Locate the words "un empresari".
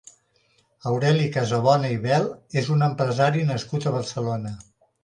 2.79-3.47